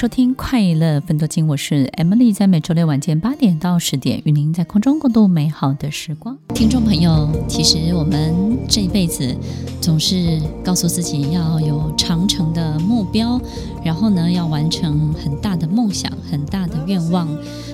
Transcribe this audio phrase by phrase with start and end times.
[0.00, 6.38] 收听《快乐分多金》，我是 Emily，在每周六晚间八点到十点，与您在空中共度美好的时光。
[6.54, 8.34] 听众朋友，其实我们
[8.66, 9.36] 这一辈子
[9.78, 13.38] 总是告诉自己要有长程的目标，
[13.84, 17.28] 然后呢，要完成很大的梦想、很大的愿望。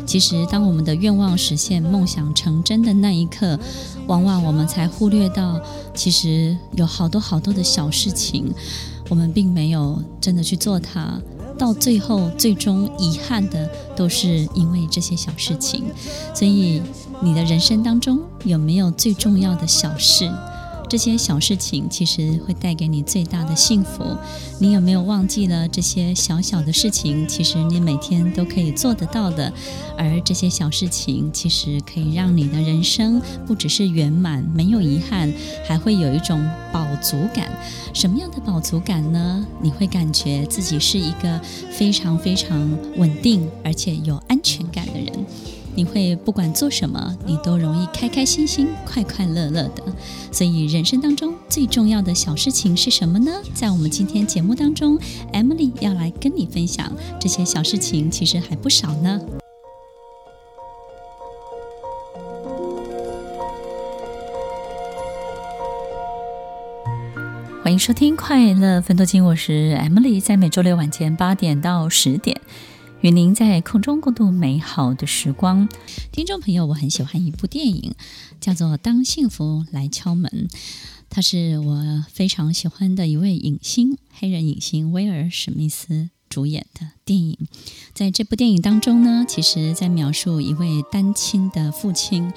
[0.04, 3.56] 其实，当我们的愿望实现、梦想成真的那一刻，
[4.08, 5.60] 往往我们才忽略到，
[5.94, 8.52] 其实有好多好多的小事情，
[9.08, 11.20] 我们并没有真的去做它。
[11.58, 15.84] 到最后，最终遗憾的都是因为这些小事情。
[16.34, 16.82] 所以，
[17.20, 20.30] 你的人生当中有没有最重要的小事？
[20.88, 24.04] 这些小事情其实会带给你最大的幸福。
[24.58, 27.26] 你有没有忘记了这些小小的事情？
[27.26, 29.52] 其实你每天都可以做得到的。
[29.98, 35.32] 而这些小事情其实可以让你的人生不只是圆满，没有遗憾，
[35.66, 37.50] 还会有一种饱足感。
[37.92, 39.46] 什么样的饱足感呢？
[39.60, 41.40] 你会感觉自己是一个
[41.70, 45.12] 非常非常稳定而且有安全感的人。
[45.76, 49.82] 你会不管做什么，你都容易开开心心、快快乐乐的。
[50.32, 53.30] 所以，人生当中最重要的小事情是什么呢？
[53.52, 54.98] 在我们今天节目当中
[55.34, 59.20] ，Emily 要来跟你分享这些小事情，其实还不少呢。
[67.62, 72.40] 欢迎收听《快乐分多金》，我是 Emily，在每周六晚间八点到十点。
[73.06, 75.68] 与您在空中共度美好的时光，
[76.10, 77.94] 听众朋友，我很喜欢一部电影，
[78.40, 80.48] 叫做《当幸福来敲门》，
[81.08, 87.38] 它是我非常喜欢的一位影星，黑人影星威尔史密斯主演的电影。
[87.94, 92.32] 在这部电影当中呢，其实在描述一位单亲的父亲，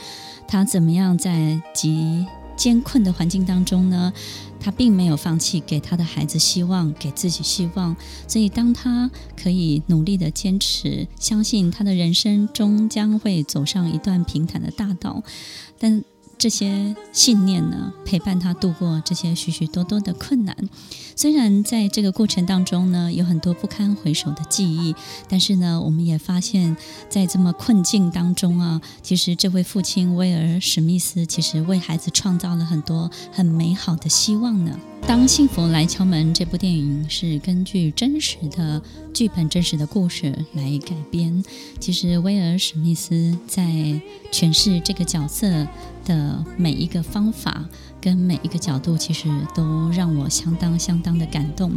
[0.47, 4.13] 他怎么样在极艰困的环境当中呢，
[4.59, 7.95] 他并没有放弃给他的孩子希望，给自己希望。
[8.27, 15.23] 所以，当他可以努力的坚持，相信他的人生终将会走上一段平坦的大道，
[15.79, 16.03] 但
[16.39, 20.55] 这些信念呢，陪伴他度过这些许许多多的困难。
[21.13, 24.95] 虽然在这个过程当中呢，有很多不堪回首的记忆，
[25.27, 26.77] 但是呢，我们也发现，
[27.09, 34.79] 在这么困境当中啊，其实这位父亲威尔史密斯，其实为孩子创造了很多很美好的希望呢。
[35.05, 38.81] 当幸福来敲门这部电影是根据真实的
[39.13, 41.43] 剧本、真实的故事来改编。
[41.79, 43.63] 其实威尔史密斯在
[44.31, 45.65] 诠释这个角色
[46.09, 47.63] 的每一个方法
[48.01, 51.73] 跟每一个角度，其实都让我相当相当的感动。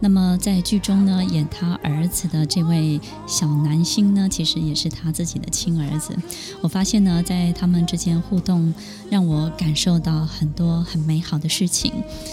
[0.00, 6.14] 那么在剧中呢，演他儿子的这位小男星呢，其实也是他自己的亲儿子。
[6.60, 8.74] 我发现呢，在他们之间互动，
[9.08, 11.92] 让我感受到很多很美好的事情。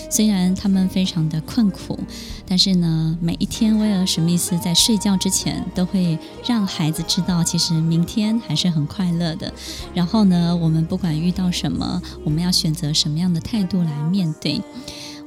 [0.09, 1.97] 虽然他们非常的困苦，
[2.45, 9.53] 但是呢，每一天威尔史密斯在睡觉之前，都会让孩子知道，其实明天还是很快乐的。
[9.93, 14.61] 然后呢，我们不管遇到什么，我们要选择什么样的态度来面对。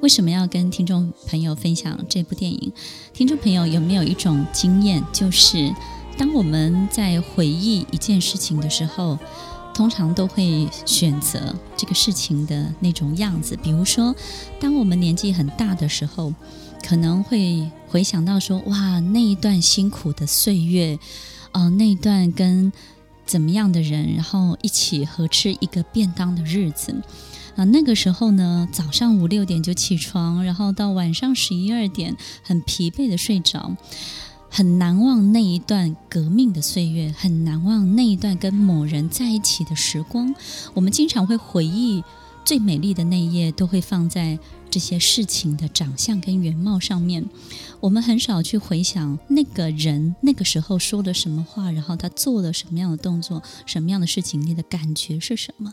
[0.04, 2.70] 为什么要跟听众朋友分享这部电影？
[3.14, 5.74] 听众朋友有没有一种经验，就是
[6.18, 9.18] 当我们在回忆一件事情的时候，
[9.72, 13.58] 通常都会选择这个事情的那种样子。
[13.62, 14.14] 比如说，
[14.60, 16.34] 当我们年纪很大的时候，
[16.86, 20.98] 可能会回想到说：“哇，那一段辛苦的岁月，
[21.54, 22.70] 哦、那一段跟
[23.24, 26.94] 怎么样的人，然后一起合吃一个便当的日子。”
[27.56, 33.76] 啊，那个时候呢，早上五六点就起床，然后到晚上十一二点很疲惫的睡着，
[34.50, 40.34] 很难忘那一段革命的岁月，很难忘那一段跟某人在一起的时光。
[40.74, 42.02] 我们经常会回忆
[42.44, 44.36] 最美丽的那一页，都会放在
[44.68, 47.24] 这些事情的长相跟原貌上面。
[47.78, 55.72] 我们很少去回想那个人那个时候说了什么话，然后他做了什么样的动作，什么样的事情，你的感觉是什么？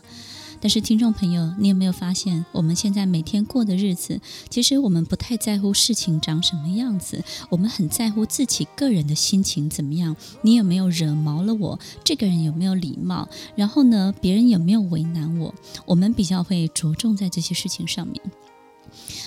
[0.62, 10.14] 但是，听众朋友，你有没有发现，我们现在每天过的日子，其实我们不太在乎事情长什么样子，我们很在乎自己个人的心情怎么样。
[10.42, 11.80] 你有没有惹毛了我？
[12.04, 13.28] 这个人有没有礼貌？
[13.56, 15.52] 然后呢，别人有没有为难我？
[15.84, 18.22] 我们比较会着重在这些事情上面。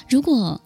[0.08, 0.62] 如果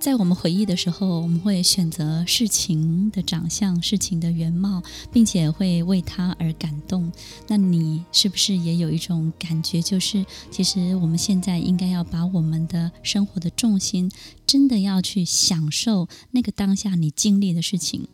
[0.00, 4.80] 在我们回忆的时候，我们会选择事情的长相、事情的原貌，
[5.12, 7.10] 并且会为他而感动。
[7.48, 14.10] 那你是不是也有一种感觉，就是其实我们现在应该要把我们的生活的重心，
[14.46, 18.06] 真的要去享受那个当下你经历的事情？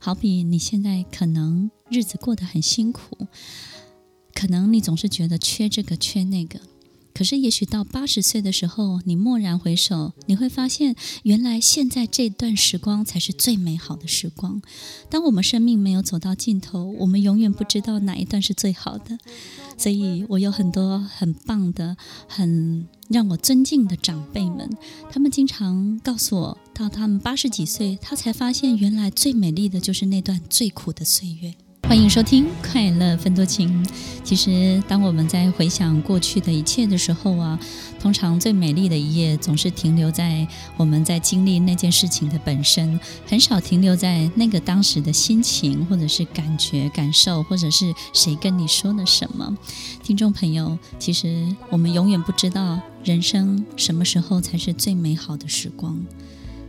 [0.00, 3.28] 好比你现在可能日子过得很辛苦，
[4.34, 6.58] 可能你总是觉得缺这个缺那个。
[7.18, 10.94] 可是，也许到八十岁的时候，你蓦然回首，你会发现，
[11.24, 14.62] 原来现在这段时光才是最美好的时光。
[15.10, 19.18] 当我们生命没有走到尽头，我们永远不知道哪一段是最好的。
[19.76, 21.96] 所以我有很多很棒的、
[22.28, 24.70] 很让我尊敬的长辈们，
[25.10, 31.52] 他们经常告诉我，到他们八十几岁，他才发现，原来最美丽的就是那段最苦的岁月。
[31.88, 33.82] 欢迎收听《快乐分多情》。
[34.22, 37.58] 其实，当我们在回想过去的一切的时候啊，
[37.98, 40.46] 通常最美丽的一页总是停留在
[40.76, 49.56] 我们在经历那件事情的本身，很少停留在那个当时的心情，或者是感觉、感受，或者是谁跟你说了什么。
[50.02, 55.98] 听众朋友，其实我们永远不知道人生什么时候才是最美好的时光。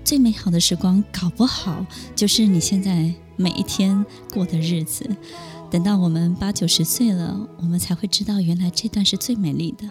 [0.06, 1.86] 最美好的时光，搞不好
[2.16, 5.10] 就是你现在每一天过的日子。
[5.72, 9.90] 等到我们八九十岁了，我们才会知道，原来这段是最美丽的、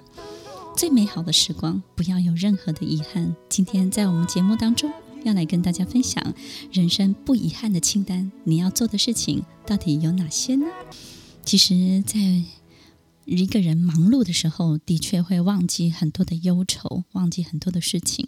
[0.76, 1.82] 最美好的时光。
[1.96, 3.34] 不要有任何的遗憾。
[3.48, 4.92] 今天在我们节目当中，
[5.24, 6.34] 要来跟大家分享
[6.70, 8.30] 人生不遗憾的清单。
[8.44, 10.66] 你要做的事情到底有哪些呢？
[11.44, 12.18] 其实，在
[13.36, 18.26] 一个人忙碌的时候，的确会忘记很多的忧愁，忘记很多的事情。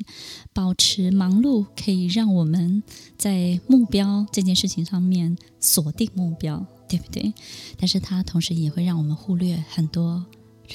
[0.52, 2.82] 保持忙碌可以让我们
[3.16, 7.32] 在目标这件事情上面锁定目标，对不对？
[7.78, 10.26] 但是它同时也会让我们忽略很多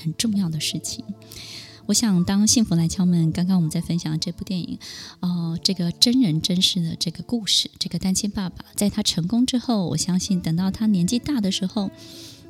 [0.02, 1.06] 很重要的事情。
[1.86, 4.80] 我想，当幸福来敲门，刚刚我们在分享这部电影，
[5.20, 11.92] 哦、这个真人真事的这个故事，这个单亲爸爸在他成功之后，我相信等到他年纪大的时候。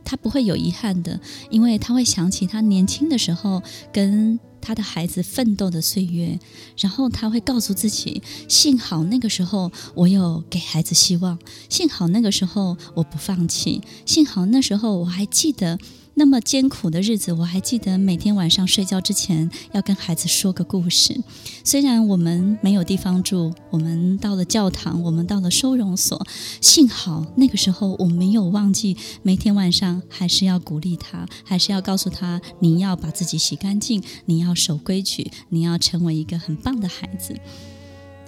[0.06, 1.20] 他不会有遗憾的，
[1.50, 3.62] 因为他会想起他年轻的时候
[3.92, 6.40] 跟他的孩子奋斗的岁月，
[6.78, 11.38] 然后他会告诉自己：幸好那个时候我有给孩子希望，
[11.70, 15.78] 幸好那个时候我不放弃，幸好那时候我还记得。
[16.18, 21.22] 那么艰苦的日子，我还记得每天晚上睡觉之前要跟孩子说个故事。
[21.66, 26.26] 虽然我们没有地方住，我们到了教堂，我们到了收容所，
[26.62, 37.36] 幸好那个时候我没有忘记，每天晚上还是要鼓励他，还是要告诉他，你要把自己洗干净，你要守规矩，你要成为一个很棒的孩子。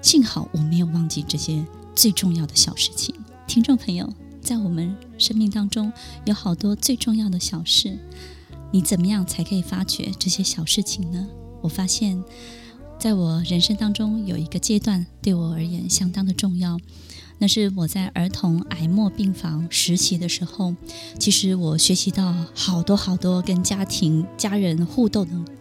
[0.01, 3.15] 幸好我没有忘记这些最重要的小事情，
[3.47, 4.26] 听众朋友。
[4.41, 5.91] 在我们生命当中，
[6.25, 7.97] 有好多最重要的小事，
[8.71, 11.27] 你怎么样才可以发觉这些小事情呢？
[11.61, 12.23] 我发现，
[12.97, 16.79] 在我人生当中有一个阶段，对我而言相当的重要，
[17.39, 20.73] 那是我在儿童癌末病房实习的时候。
[21.19, 25.51] 其实我学习到好多好多跟家庭、家人互动的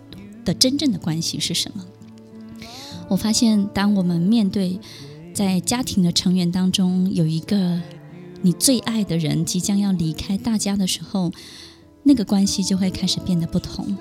[0.44, 1.84] 的真正的关系是什么。
[3.08, 4.78] 我发现，当我们面对
[5.34, 7.82] 在家庭的成员当中有一个。
[8.46, 11.32] 你最爱的人即将要离开大家的时候，
[12.04, 13.96] 那个关系就会开始变得不同。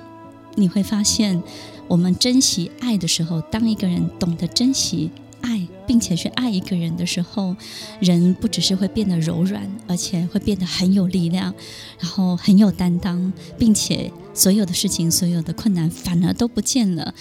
[0.53, 1.41] 你会发现，
[1.87, 5.09] 我们珍惜爱的时候，当一个人懂得珍惜
[5.41, 7.55] 爱，并且去爱一个人的时候，
[7.99, 11.51] 人不只是会变得柔软，而且会变得很有力量，
[11.97, 17.15] 然后很有担当，并且所有的事情、所有的困难反而都不见了，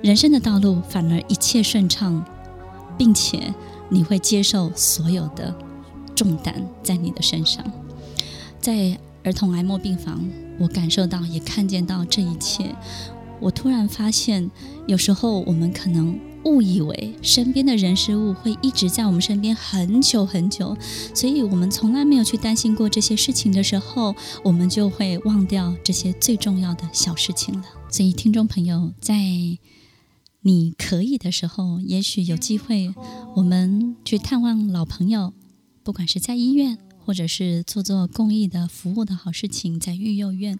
[0.00, 2.24] 人生的道路反而一切顺畅，
[2.96, 3.52] 并且
[3.88, 5.52] 你会接受所有的。
[6.14, 7.64] 重担在你的身上，
[8.60, 10.24] 在儿童癌末病房，
[10.58, 12.74] 我感受到也看见到这一切。
[13.40, 14.50] 我突然发现，
[14.86, 20.76] 有时候我们可能误以为身边的人事物会一直在我们身边很久很久，
[21.12, 24.14] 所以我们从来没有去担心过这些事情的时候，
[24.44, 27.64] 我们就会忘掉这些最重要的小事情了。
[27.90, 29.16] 所以，听众朋友，在
[30.42, 32.94] 你可以的时候，也许有机会，
[33.34, 35.32] 我们去探望老朋友。
[35.84, 40.58] 不管是在医院，或者是做做公益的服务的好事情，在育幼院，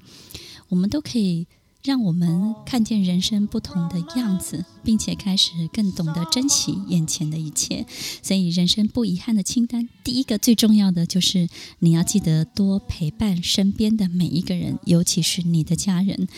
[0.68, 1.46] 我们都可以
[1.84, 7.86] 让我们看见人生不同的样子，并且开始更懂得珍惜眼前的一切。
[8.22, 11.48] 所以，人生不遗憾的清单，第一个最重要的就是
[11.80, 16.28] 你要记得多陪伴身边的每一个人，尤其是你的家人。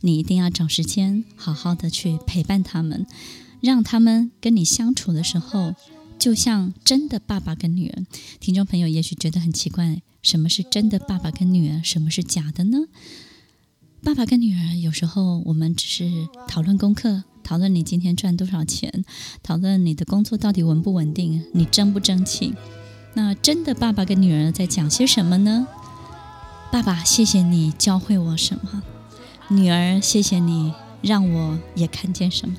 [0.00, 3.06] 你一定要找时间好好的去陪伴他们，
[3.60, 5.74] 让他们跟你相处的时候，
[6.24, 8.02] 就像真的爸爸跟女儿。
[8.40, 11.82] 听众朋友也许觉得很奇怪，什么是真的爸爸跟女儿？
[11.84, 12.78] 什么是假的呢？
[14.02, 19.04] 爸爸跟女儿有时候我们只是讨论功课，讨论你今天赚多少钱，
[19.42, 22.54] 讨论你的工作到底稳不稳定，你争不争气。
[23.12, 25.68] 那真的爸爸跟女儿在讲些什么呢？
[26.72, 28.80] 爸爸，谢谢你教会我什么；
[29.48, 32.56] 女儿，谢谢你让我也看见什么。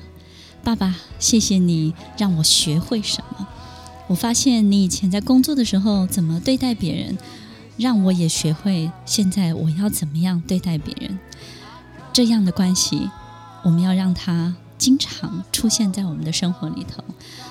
[0.62, 3.48] 爸爸，谢谢你让我学会什么。
[4.08, 7.16] 我发现你以前在工作的时候怎么对待别人。
[7.78, 11.18] 让我也学会现在我要怎么样对待别人，
[12.10, 13.10] 这样的关系，
[13.62, 17.04] 我们要让它经常出现在我们的生活里头。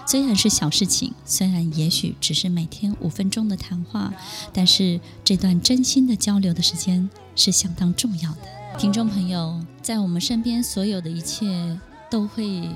[0.08, 4.12] 虽然是小事情，虽然也许只是每天五分钟的谈话，
[4.52, 8.78] 但是这段真心的交流的时间是相当重要的。
[8.80, 12.68] 听众朋友，在我们身边所有的一切都会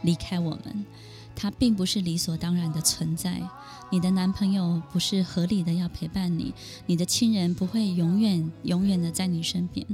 [0.00, 0.86] 离开我们。
[1.34, 3.42] 他并不是理所当然的存在，
[3.90, 6.54] 你的男朋友不是合理的要陪伴你，
[6.86, 9.86] 你的亲人不会永远永远的在你身边。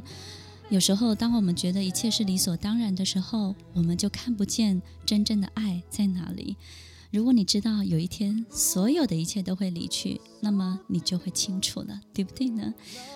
[0.68, 6.56] 有时候，当我们觉得一切是理所当然的时候，我们就看不见真正的爱在哪里。
[7.10, 12.74] 如果你知道有一天所有的一切都会离去，那么你就会清楚了，对不对呢？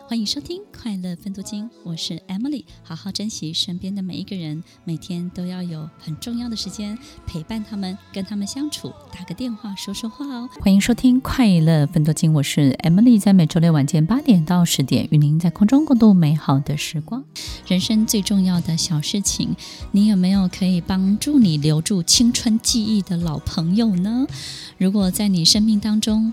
[0.08, 10.49] 欢迎收听《快乐分多金》，我是 Emily，好好珍惜身边的每一个人，每天都要有很重要的时间陪伴他们，跟他们相处，打个电话说说话哦。
[10.62, 17.22] 欢迎收听《快乐分多金》，我是 Emily，在每周六晚间八点到十点，与您在空中共度美好的时光。
[17.66, 19.54] 人生最重要的小事情，
[19.90, 23.81] 你有没有可以帮助你留住青春记忆的老朋友？
[23.82, 24.26] 有呢？
[24.78, 26.32] 如果在你生命当中，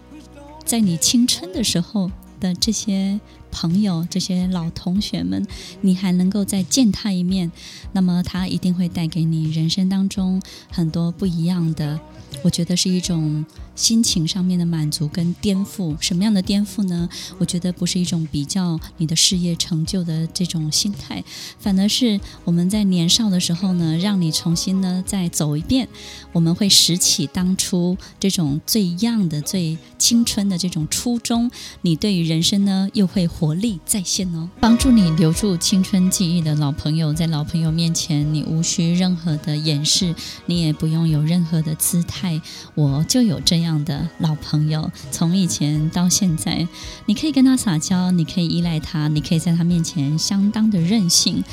[0.63, 3.19] 在你青春的时候的这些
[3.51, 5.45] 朋友、这些老同学们，
[5.81, 7.51] 你还能够再见他一面，
[7.91, 10.39] 那么他一定会带给你人生当中
[10.69, 11.99] 很多不一样的。
[12.43, 13.43] 我觉得是一种
[13.79, 15.95] 心情上面的满足跟颠覆。
[16.01, 17.07] 什么样的颠覆呢？
[17.37, 21.23] 我觉得不是一种比较你的事业成就的这种心态，
[21.57, 25.87] 反而是我们在年少的时候呢，让你重新呢再走一遍。
[26.33, 31.49] 我们会拾起当初这种最一样的、最青春的这种初衷。
[31.81, 40.13] 你对于人生呢又会活力再现哦，帮助你留住青春记忆的老朋友，在老朋友面前，你无需任何的掩饰，
[40.47, 42.41] 你也不用有任何的姿态。
[42.75, 46.67] 我就有这样样的老朋友，从以前到现在，
[47.05, 51.43] 你可以跟他撒娇，你可以依赖他，你可以在他面前相当的任性。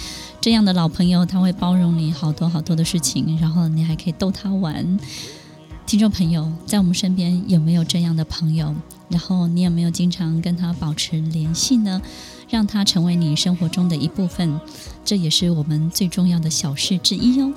[0.40, 4.98] 这样的老朋友，他会包容你好多好多的事情，然后你还可以逗他玩。
[5.84, 8.74] 听众朋友，在我们身边有没有这样的朋友？
[9.08, 12.00] 然后你有没有经常跟他保持联系呢？
[12.48, 14.60] 让他成为你生活中的一部分，
[15.04, 17.52] 这也是我们最重要的小事之一哟。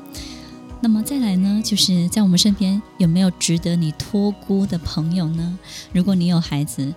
[0.82, 5.60] 那么再来呢，就是在我们身边有没有值得你托孤的朋友呢？
[5.92, 6.94] 如果你有孩子，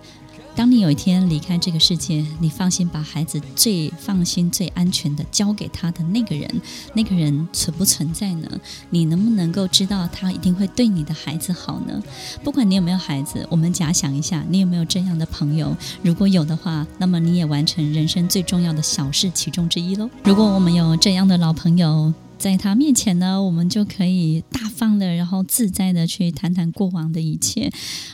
[0.55, 6.61] 当你有一天离开这个世界，你放心把孩子最放心、最安全的交给他的那个人，
[6.93, 8.47] 那个人存不存在呢？
[8.89, 12.01] 你能不能够知道他一定会对你的孩子好呢？
[12.41, 15.75] 不管你有没有孩子，我们假想一下，你有没有这样的朋友？
[16.01, 20.09] 如果有的话，那么你也完成人生最重要的小事其中之一喽。
[20.23, 22.13] 如果我们有这样的老朋友，
[22.43, 27.71] 在他面前呢，我们就可以大方的，然后自在的去谈谈过往的一切。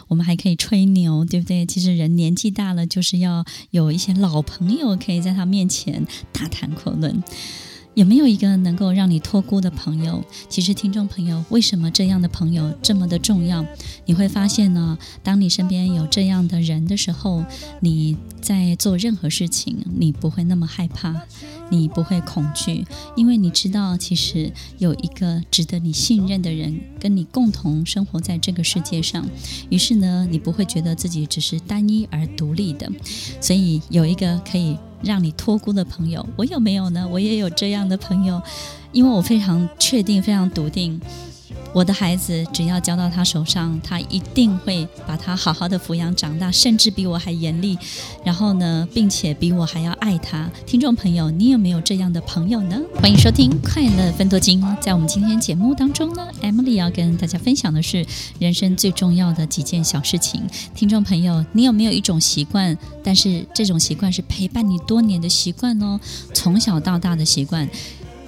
[0.07, 1.65] 我们还可以吹牛，对不对？
[1.65, 7.23] 其实人年纪大了，就是要有一些老朋友可以在他面前大谈阔论。
[7.95, 10.23] 有没有一个能够让你托孤的朋友？
[10.47, 13.65] 其实，听众朋友，为什么这样的朋友这么的重要？
[14.05, 17.43] 你会发现呢，当你身边有这样的人的时候，
[17.81, 21.19] 你在做任何事情，你不会那么害怕，
[21.69, 22.85] 你不会恐惧，
[23.15, 29.27] 因为你知道，其实有一个值得你信任的人跟你共同生活在这个世界上。
[29.69, 32.91] 于是呢，你不会觉得自己只是单一而独立的，
[33.39, 34.77] 所以有一个可以。
[35.01, 37.07] 让你托孤的朋友，我有没有呢？
[37.09, 38.41] 我也有这样的朋友，
[38.91, 40.99] 因为我非常确定、非常笃定，
[41.73, 47.77] 我的孩子只要交到他手上，他一定会把他好好的抚养长大，甚至比我还严厉。
[48.25, 50.49] 然后呢，并且比我还要爱他。
[50.65, 52.79] 听众朋友，你有没有这样的朋友呢？
[52.95, 54.61] 欢迎收听《快乐分多金》。
[54.81, 58.05] 在我们今天节目当中呢，Emily 要跟大家分享的是
[58.39, 60.41] 人生最重要的几件小事情。
[60.73, 62.75] 听众朋友，你有没有一种习惯？
[63.03, 65.99] 但是这种习惯是陪伴你多年的习惯哦，
[66.33, 67.69] 从小到大的习惯。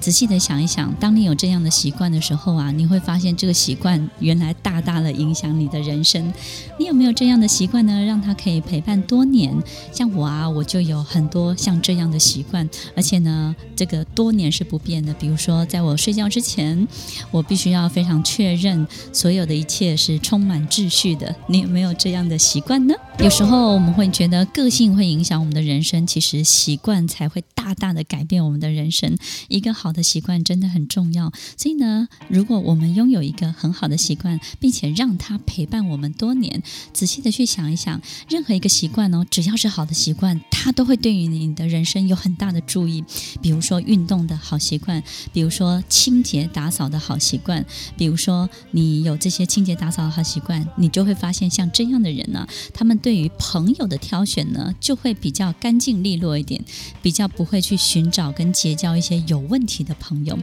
[0.01, 6.34] 仔细的想一想，当你有这样的习惯的时候啊，你会发现这个习惯原来大大的影响你的人生。
[6.79, 8.03] 你有没有这样的习惯呢？
[8.03, 9.55] 让它可以陪伴多年？
[9.93, 15.13] 像我啊，我就有很多像这样的习惯，而且呢，这个多年是不变的。
[15.13, 16.88] 比如说，在我睡觉之前，
[17.29, 21.36] 我必须要非常确认所有的一切是充满秩序的。
[21.46, 22.96] 你有没有这样的习惯呢？
[23.22, 29.15] 有时候我们会觉得个性会影响我们的人生，其实习惯才会大大的改变我们的人生。
[29.48, 36.62] 一个好的习惯真的很重要，所以呢，如果我们拥有一个很好的习惯，并且让它陪伴我们多年，
[36.93, 43.03] 仔细的去想一想，任何一个习惯哦，只要是好的习惯，它都会对于你的人生有很大的注意。
[43.41, 47.65] 比如说运动的好习惯，比如说清洁打扫的好习惯，
[47.98, 56.63] 比如说你有这些清洁打扫的好习惯，你就会发现像这样的人呢，他们对于朋友的挑选呢，就会比较干净利落一点，
[57.01, 60.38] 比较不会去寻找跟结交一些有问题你的朋友。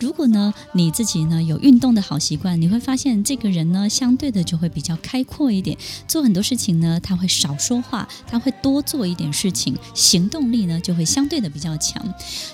[0.00, 5.78] 如果呢，你自己呢有运动的好习惯，你会发现这个人呢相对的就会比较开阔一点，
[6.08, 12.04] 做很多事情呢他会少说话，他会多做一点事情，行动力呢就会相对的比较强。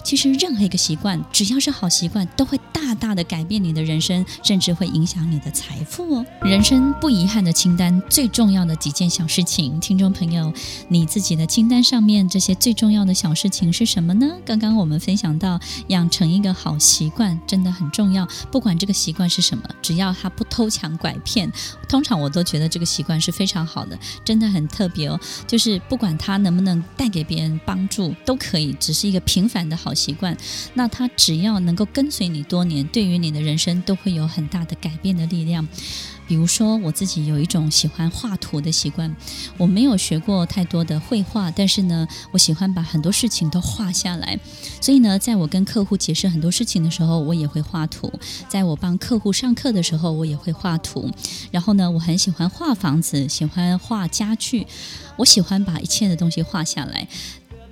[0.04, 6.26] 其实任何一个习惯，只要是好习惯，都会大大的改变你的人生，甚至会影响你的财富哦。
[6.42, 10.52] 人生不遗憾的清单，最重要的几件小事情，听众朋友，
[10.88, 14.36] 你自己的清单上面这些最重要的小事情是什么呢？
[14.44, 16.25] 刚刚我们分享到养成。
[16.26, 21.50] 一个好习惯真的很重要，不管这个习惯是什么，只要他不偷抢拐骗，
[21.88, 25.18] 通常我都觉得这个习惯是非常好的，真的很特别哦。
[25.46, 30.36] 就是不管他能不能带给别人帮助，都可以，只是一个平凡的好习惯。
[30.74, 35.66] 那他只要能够跟随你多年，对于你的人生都会有很大的改变的力量。
[36.26, 39.14] 比如说，我自己有一种喜欢画图的习惯。
[39.56, 44.38] 我没有学过太多的绘画，但是呢，我喜欢把很多事情都画下来。
[44.80, 48.08] 所以呢，在我跟客户解释很多事情的时候，我也会画图；
[48.48, 51.10] 在我帮客户上课的时候，我也会画图。
[51.50, 54.66] 然后呢，我很喜欢画房子，喜欢画家具，
[55.18, 57.06] 我喜欢把一切的东西画下来。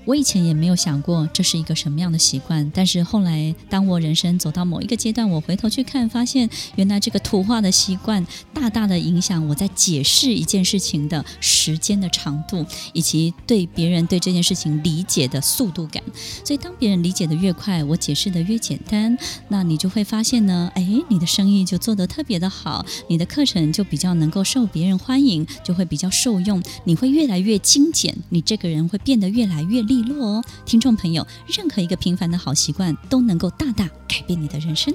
[0.07, 16.03] 我以前也没有想过这是一个什么样的习惯，但是后来当我人生走到某一个阶段，我回头去看，发现原来这个图画的习惯大大的影响我在解释一件事情的时间的长度，以及对别人对这件事情理解的速度感。
[16.45, 19.17] 所以当别人理解的越快，我解释的越简单，
[19.49, 29.94] 那你就会发现呢，哎，你的生意就做得特别的好，你的课程就比较能够受别人欢迎，就会比较受用，你会越来越精简，你这个人会变得越来越厉。
[29.95, 34.93] 利落哦，听众朋友，任何一个平凡的好习惯都能够大大改变你的人生。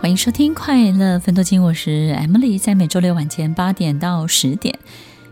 [0.00, 4.76] 欢迎收听《快乐分多金》，我是 Emily，在每周六晚间八点到十点，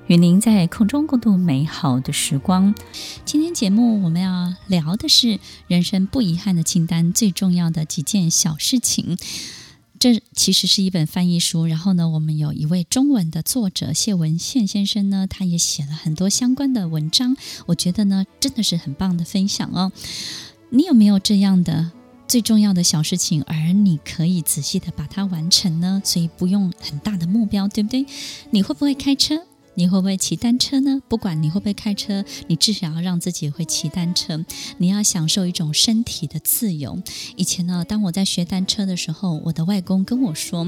[0.06, 2.72] 与您在空中共度美好的时光。
[3.24, 9.16] 今天节目我们要聊的是人生不遗憾的清单，最重要的几件小事情。
[9.98, 19.90] 这其实是一本翻译书，然后呢，我们有一位中文的作者谢文宪先生呢，他也写了很多相关的文章，我觉得呢，真的是很棒的分享哦。
[20.70, 21.90] 你有没有这样的
[22.28, 26.00] 最重要的小事情，而你可以仔细的把它完成呢？
[26.04, 28.06] 所以不用很大的目标，对不对？
[28.50, 29.46] 你会不会开车？
[29.78, 31.00] 你会不会骑单车呢？
[31.06, 34.44] 不管你会不会开车，你至少要让自己会骑单车。
[34.78, 37.00] 你要享受一种身体的自由。
[37.36, 40.66] 以前呢，当我在学单车的时候，我的外公跟我说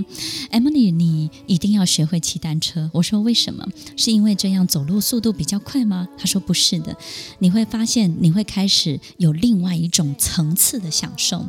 [0.52, 3.66] ：“Emily，你一定要学会骑单车。”我说：“为什么？
[3.96, 6.96] 是因为这样走路速度比较快吗？”他说：“不是的，
[7.40, 11.44] 你会发现你会开始有另外一种层次的享受。”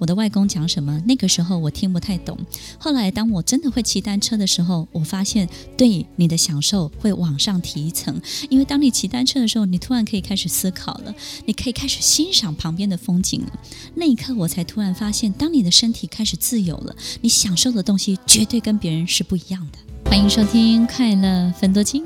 [0.00, 1.00] 我的外公讲什么？
[1.06, 2.36] 那个时候我听不太懂。
[2.76, 6.90] 后来当我真的会骑单车的时候，我发现对你的享受。
[7.04, 11.14] 会往上提一层，因为当你骑单车的时候，你突然可以开始思考了，
[11.44, 13.52] 你可以开始欣赏旁边的风景了。
[13.94, 19.78] 那一刻，我才突然发现，当你的身体开始自由了，你享受的东西绝对跟别人是不一样的。
[20.06, 22.02] 欢迎收听《快乐分多金》，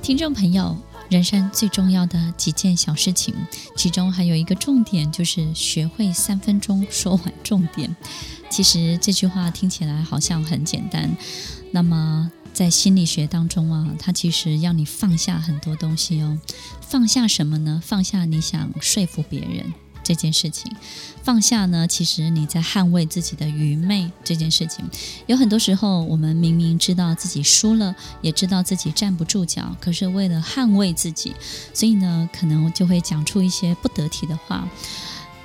[0.00, 0.76] 听众朋友，
[1.08, 3.34] 人生最重要的几件小事情，
[3.76, 7.96] 其中还有一个重点，就是学会三分钟说完重点。
[8.48, 11.10] 其实这句话听起来好像很简单。
[11.72, 16.38] 那么在心理学当中啊，它其实要你放下很多东西哦。
[16.80, 17.80] 放下什么呢？
[17.84, 20.70] 放下你想说服别人这件事情。
[21.22, 24.84] 放下呢，其实你在捍卫自己的愚昧这件事情。
[25.26, 31.34] 有很多时候，我们明明知道自己输了，也知道自己站不住脚，可是为了捍卫自己，
[31.72, 34.68] 所以呢，可能就会讲出一些不得体的话。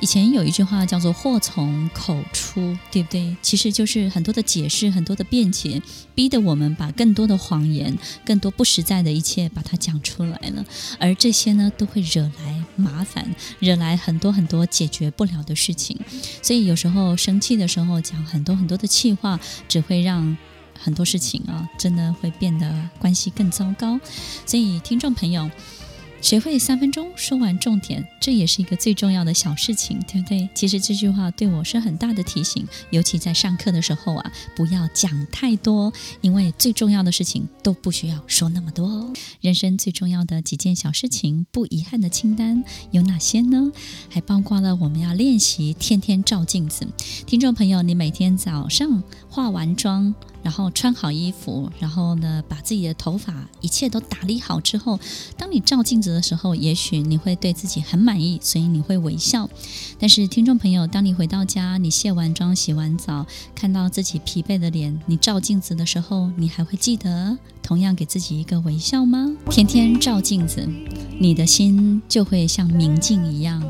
[0.01, 3.35] 以前有一句话叫做“祸从口出”，对不对？
[3.41, 5.81] 其实就是很多的解释，很多的辩解，
[6.13, 10.65] 逼得我们把更多的谎言、更多不实在的一切把它讲出来了。
[10.99, 15.97] 而这些呢，都会惹来麻烦，惹来很多很多解决不了的事情。
[16.41, 20.37] 所以有时候生气的时候讲很多很多的气话，只会让
[20.77, 23.99] 很多事情啊，真的会变得关系更糟糕。
[24.45, 25.49] 所以听众朋友。
[26.21, 30.49] 学会三分钟说完重点，这也是一个最重要的小事情，对不对？
[30.55, 39.13] 其实这句话对我是很大的提醒，尤其在上课的时候啊，不要讲太多，因为最重要的事情都不需要说那么多哦。
[39.39, 43.71] 人生最重要的几件小事情，不遗憾的清单有哪些呢？
[44.09, 46.87] 还包括了我们要练习天天照镜子。
[47.27, 54.99] 听众朋友，你每天早上化完妆，然后穿好衣服，然后呢，把自己的头发一切都打理好之后，
[55.35, 59.49] 当你照镜子的时候，也许你会对自己很满意，所以你会微笑。
[59.97, 69.35] 但是，听众朋友，当你回到家，你卸完妆、洗完澡，看到自己疲惫的脸，你照镜子的时候，你还会记得同样给自己一个微笑吗？
[69.49, 70.69] 天天照镜子，
[71.19, 73.67] 你的心就会像明镜一样。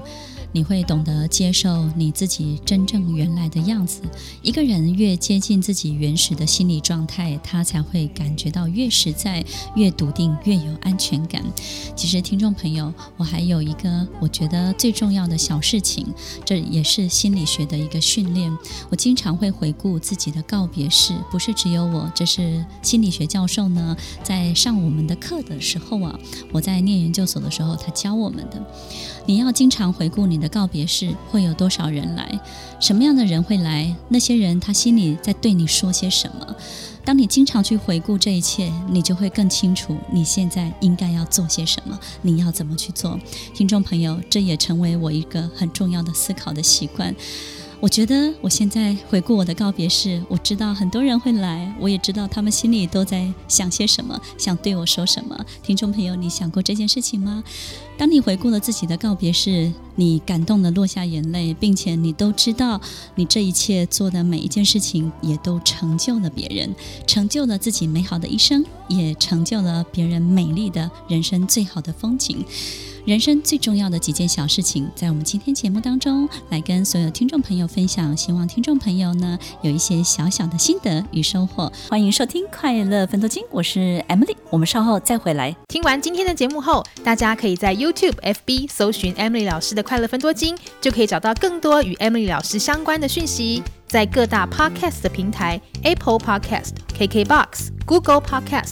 [0.56, 4.00] 你会懂得接受你自己真正原来的样子。
[4.42, 9.44] 一个人越接近自己原始的心理状态，他才会感觉到越实在、
[9.76, 11.44] 越笃定、越有安全感。
[11.94, 16.08] 其实，听众朋友，我还有一个我觉得最重要的小事情，
[16.46, 18.58] 这也是心理学的一个训练。
[18.90, 26.18] 我经常会回顾自己的告别式，不是只有我，这是心理学教授呢，在上我们的课的时候啊，
[26.54, 28.66] 我在念研究所的时候，他教我们的。
[29.28, 32.40] 你要经常回顾你的告别式，会有多少人来？
[32.80, 33.96] 什么样的人会来？
[34.10, 36.56] 那些人他心里在对你说些什么？
[37.04, 43.20] 当你经常去回顾这一切，你就会更清楚你现在应该要做些什么，你要怎么去做。
[43.54, 47.16] 听众朋友，这也成为我一个很重要的思考的习惯。
[47.82, 55.46] 我觉得我现在回顾我的告别式，我知道很多人会来，我也知道他们心里都在想些什么，想对我说什么。
[55.62, 57.44] 听众朋友，你想过这件事情吗？
[57.98, 62.82] 当你回顾了自己的告别式，你感动的落下眼泪，并且你都知道，
[63.16, 66.74] 你这一切做的每一件事情，也都成就了别人，
[67.06, 72.44] 成就了自己美好的一生，也成就了别人美丽的人生最好的风景。
[73.06, 81.72] 人生最重要的几件小事情，在我们今天节目当中来跟所有听众朋友分享，希望听众朋友呢有一些小小的心得与收获。
[81.88, 85.56] 欢迎收听《快乐分多金》，我是 Emily，我们稍后再回来。
[85.68, 93.62] 听完今天的节目后，大家可以在 YouTube、FB 搜寻 Emily 老师的《快乐分多金》，就可以找到更多与 Emily 老师相关的讯息。
[93.88, 98.72] 在各大 Podcast 的平台，Apple Podcast、KKBox、Google Podcast、